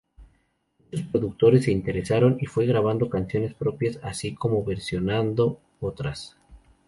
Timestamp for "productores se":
1.11-1.71